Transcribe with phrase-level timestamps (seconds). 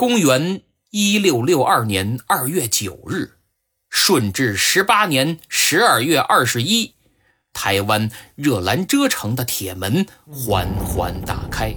[0.00, 3.32] 公元一六六二年二月九日，
[3.90, 6.94] 顺治十八年十二月二十一，
[7.52, 11.74] 台湾热兰遮城的铁门缓缓打开。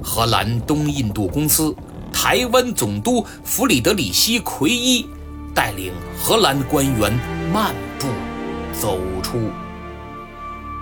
[0.00, 1.74] 荷兰东印度公司
[2.12, 5.04] 台湾总督弗里德里希·奎伊
[5.52, 7.12] 带领荷兰官员
[7.52, 8.06] 漫步
[8.72, 9.50] 走出。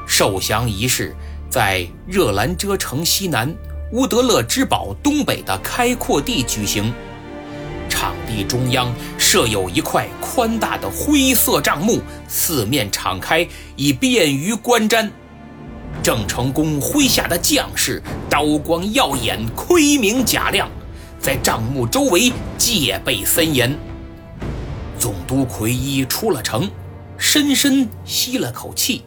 [0.07, 1.17] 受降仪式
[1.49, 3.51] 在热兰遮城西南。
[3.93, 6.91] 乌德勒之堡东北的开阔地举行，
[7.91, 15.11] 场地中央设有一块宽大的灰色帐幕，四面敞开，以便于观瞻。
[16.03, 20.71] 郑成功麾下的将士刀光耀眼，盔明甲亮，
[21.21, 23.79] 在帐幕周围戒备森严。
[24.99, 26.71] 总督奎一出了城，
[27.19, 29.05] 深深吸了口气，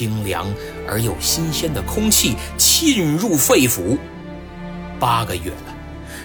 [0.00, 0.50] 清凉
[0.88, 3.98] 而又新鲜的空气沁入肺腑。
[4.98, 5.74] 八个月了，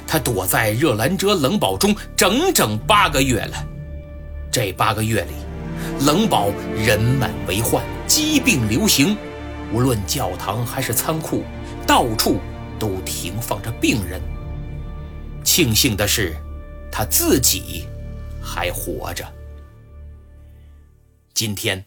[0.07, 3.67] 他躲在热兰遮冷堡中整整八个月了。
[4.50, 9.17] 这八个月里，冷堡人满为患，疾病流行，
[9.73, 11.44] 无论教堂还是仓库，
[11.85, 12.39] 到处
[12.80, 14.22] 都停放着病人。
[15.44, 16.33] 庆幸的是，
[16.89, 17.89] 他自己
[18.41, 19.25] 还活着。
[21.33, 21.83] 今天。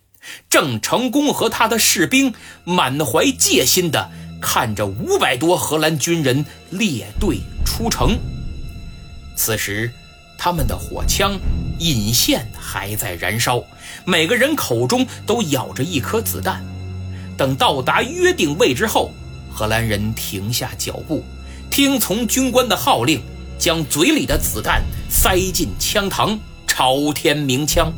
[0.50, 8.18] 郑成功和他的士兵满怀戒心地看着五百多荷兰军人列队出城。
[9.36, 9.90] 此时，
[10.36, 11.38] 他们的火枪
[11.78, 13.62] 引线还在燃烧，
[14.04, 16.64] 每个人口中都咬着一颗子弹。
[17.36, 19.12] 等到达约定位置后，
[19.50, 21.24] 荷兰人停下脚步，
[21.70, 23.22] 听从军官的号令，
[23.58, 27.92] 将嘴里的子弹塞进枪膛，朝天鸣枪。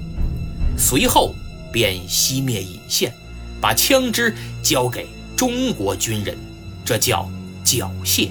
[0.77, 1.35] 随后。
[1.73, 3.13] 便熄灭引线，
[3.61, 6.37] 把枪支交给中国军人，
[6.85, 7.31] 这叫
[7.65, 8.29] 缴械。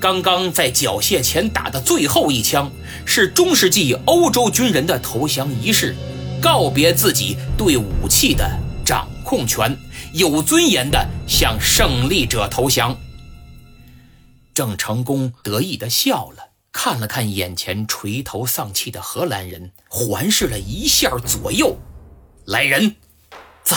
[0.00, 2.70] 刚刚在缴械前打的最后一枪，
[3.04, 5.94] 是中世纪欧洲军人的投降仪式，
[6.40, 8.50] 告别自己对武器的
[8.84, 9.76] 掌控权，
[10.14, 12.96] 有尊严的向胜利者投降。
[14.54, 21.76] 郑成功得意地笑了，看了看眼前垂头丧气的荷兰人，环视了一下左右。
[22.50, 22.96] 来人，
[23.62, 23.76] 在，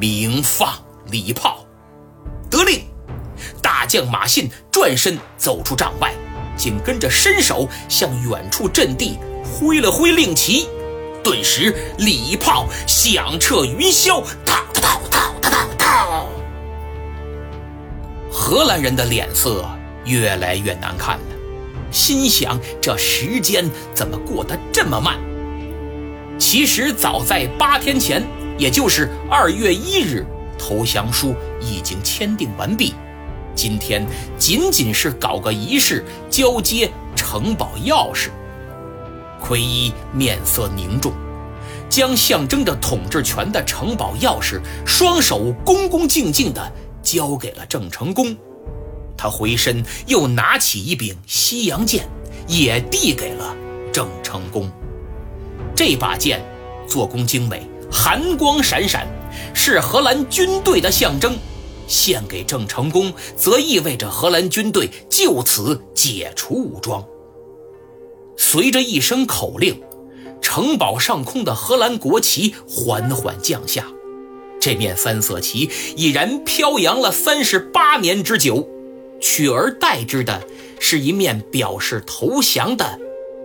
[0.00, 0.72] 鸣放
[1.10, 1.66] 礼炮，
[2.50, 2.86] 得令。
[3.60, 6.14] 大将马信转身走出帐外，
[6.56, 10.66] 紧跟着伸手向远处阵地挥了挥令旗，
[11.22, 16.24] 顿时礼炮响彻云霄，嘡嘡嘡嘡嘡嘡。
[18.32, 19.68] 荷兰人的脸色
[20.06, 21.36] 越来越难看了，
[21.92, 25.18] 心想：这时间怎么过得这么慢？
[26.50, 28.26] 其实早在八天前，
[28.56, 30.24] 也就是二月一日，
[30.58, 32.94] 投降书已经签订完毕。
[33.54, 34.02] 今天
[34.38, 38.30] 仅仅是搞个仪式，交接城堡钥匙。
[39.38, 41.12] 奎一面色凝重，
[41.90, 46.72] 将象征着统治权的城堡钥匙双手恭恭敬敬地
[47.02, 48.34] 交给了郑成功。
[49.18, 52.08] 他回身又拿起一柄西洋剑，
[52.46, 53.54] 也递给了
[53.92, 54.72] 郑成功。
[55.78, 56.44] 这把剑
[56.88, 59.06] 做工精美，寒光闪闪，
[59.54, 61.38] 是荷兰军队的象征。
[61.86, 67.06] 献给郑成功，则意味着荷兰军队就此解除武装。
[68.36, 69.80] 随着一声口令，
[70.42, 73.86] 城堡上空的荷兰国旗缓缓降下。
[74.60, 78.68] 这面三色旗已然飘扬了三十八年之久，
[79.20, 80.42] 取而代之的
[80.80, 82.98] 是一面表示投降的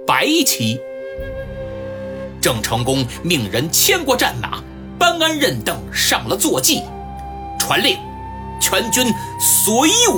[0.07, 0.79] 白旗。
[2.43, 4.61] 郑成功命人牵过战马，
[4.99, 6.81] 班安任等上了坐骑，
[7.57, 7.97] 传令，
[8.59, 9.07] 全军
[9.39, 9.73] 随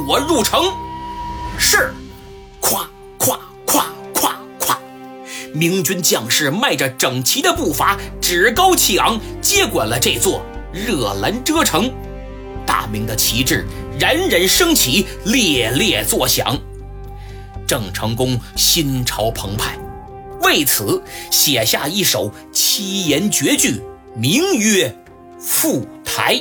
[0.07, 0.63] 我入城。
[1.59, 1.93] 是，
[2.59, 2.79] 咵
[3.19, 3.37] 咵
[3.67, 3.83] 咵
[4.15, 4.75] 咵咵，
[5.53, 10.43] 明军将士迈着整齐的步伐，趾高气昂，接管了这座
[10.73, 11.93] 热兰遮城。
[12.65, 13.67] 大明的旗帜
[13.99, 16.57] 冉冉升起，猎猎作响。
[17.67, 19.77] 郑成功心潮澎湃。
[20.41, 21.01] 为此
[21.31, 23.81] 写下一首七言绝句，
[24.15, 24.95] 名曰
[25.41, 26.35] 《赴台》。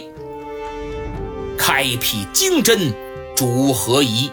[1.57, 2.93] 开辟经真
[3.37, 4.31] 逐何宜？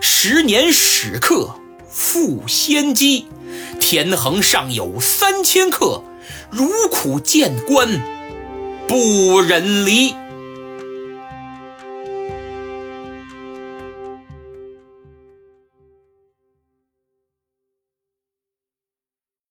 [0.00, 1.54] 十年始刻
[1.88, 3.26] 复先机。
[3.80, 6.04] 天横尚有三千客，
[6.50, 7.88] 如苦见官
[8.86, 10.14] 不忍离。